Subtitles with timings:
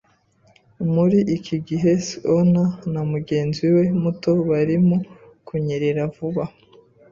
[0.93, 4.95] Muri iki gihe, schooner na mugenzi we muto barimo
[5.47, 6.43] kunyerera vuba